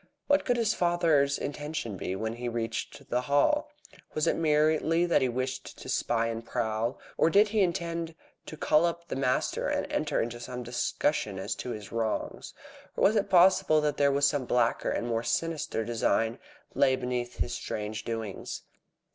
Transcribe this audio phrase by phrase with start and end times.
[0.25, 3.69] What could his father's intention be when he reached the Hall?
[4.15, 8.15] Was it merely that he wished to spy and prowl, or did he intend
[8.47, 12.55] to call up the master and enter into some discussion as to his wrongs?
[12.97, 16.39] Or was it possible that some blacker and more sinister design
[16.73, 18.63] lay beneath his strange doings?